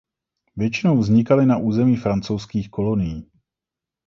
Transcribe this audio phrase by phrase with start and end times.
[0.55, 3.31] Většinou vznikaly na území francouzských kolonií.